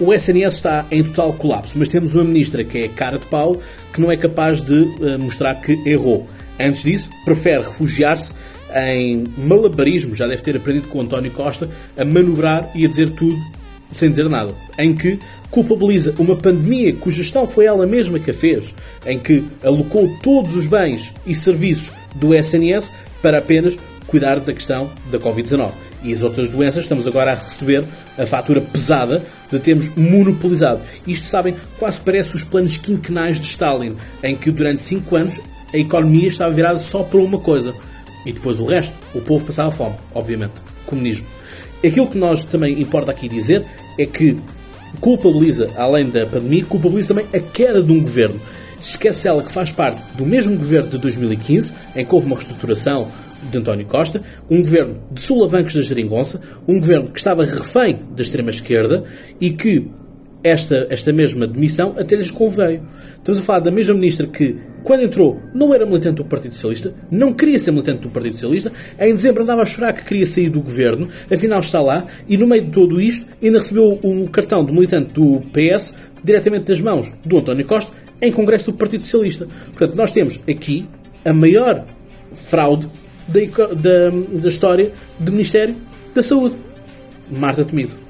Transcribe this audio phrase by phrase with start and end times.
[0.00, 3.60] o SNS está em total colapso, mas temos uma ministra que é cara de pau,
[3.92, 6.26] que não é capaz de uh, mostrar que errou.
[6.58, 8.32] Antes disso, prefere refugiar-se
[8.74, 13.36] em malabarismo, já deve ter aprendido com António Costa, a manobrar e a dizer tudo
[13.92, 14.52] sem dizer nada.
[14.78, 15.18] Em que
[15.50, 18.74] culpabiliza uma pandemia cuja gestão foi ela mesma que a fez,
[19.06, 22.90] em que alocou todos os bens e serviços do SNS
[23.22, 23.76] para apenas
[24.06, 25.72] cuidar da questão da Covid-19.
[26.02, 27.84] E as outras doenças estamos agora a receber
[28.18, 30.80] a fatura pesada de termos monopolizado.
[31.06, 35.40] Isto, sabem, quase parece os planos quinquenais de Stalin, em que durante cinco anos
[35.72, 37.74] a economia estava virada só para uma coisa.
[38.24, 40.54] E depois o resto, o povo passava fome, obviamente.
[40.86, 41.26] Comunismo.
[41.84, 43.64] Aquilo que nós também importa aqui dizer
[43.98, 44.36] é que
[45.00, 48.40] culpabiliza, além da pandemia, culpabiliza também a queda de um governo.
[48.86, 53.08] Esquece ela que faz parte do mesmo governo de 2015, em que houve uma reestruturação
[53.50, 58.22] de António Costa, um governo de sulavancos da geringonça, um governo que estava refém da
[58.22, 59.02] extrema-esquerda
[59.40, 59.90] e que
[60.44, 62.80] esta, esta mesma demissão até lhes conveio.
[63.16, 66.94] Estamos a falar da mesma ministra que, quando entrou, não era militante do Partido Socialista,
[67.10, 70.48] não queria ser militante do Partido Socialista, em dezembro andava a chorar que queria sair
[70.48, 74.64] do governo, afinal está lá, e no meio de tudo isto ainda recebeu um cartão
[74.64, 79.46] de militante do PS diretamente das mãos do António Costa em Congresso do Partido Socialista.
[79.66, 80.86] Portanto, nós temos aqui
[81.24, 81.84] a maior
[82.34, 82.88] fraude
[83.28, 85.76] da, da, da história do Ministério
[86.14, 86.56] da Saúde.
[87.30, 88.05] Marta Temido.